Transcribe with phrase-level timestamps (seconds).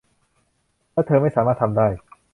[0.93, 1.87] และเธอไม่สามารถทำได้